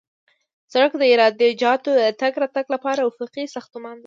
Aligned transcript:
سړک 0.73 0.91
د 0.97 1.03
عراده 1.11 1.47
جاتو 1.61 1.89
د 1.99 2.01
تګ 2.21 2.33
راتګ 2.41 2.65
لپاره 2.75 3.01
افقي 3.09 3.43
ساختمان 3.55 3.95
دی 3.97 3.99